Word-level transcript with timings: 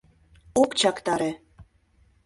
Ок 0.61 0.71
чактаре; 0.79 1.31